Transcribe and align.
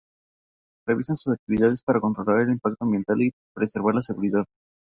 Revisan 0.87 1.15
sus 1.15 1.35
actividades 1.35 1.83
para 1.83 1.99
controlar 1.99 2.39
el 2.41 2.49
impacto 2.49 2.85
ambiental 2.85 3.21
y 3.21 3.33
preservar 3.53 3.93
la 3.93 4.01
seguridad. 4.01 4.45